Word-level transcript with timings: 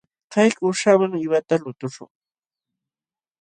Kay 0.33 0.49
kuuśhawan 0.57 1.13
qiwata 1.21 1.55
lutuśhun. 1.63 2.09